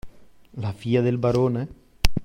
La 0.63 0.73
figlia 0.73 1.01
del 1.03 1.19
barone? 1.19 1.67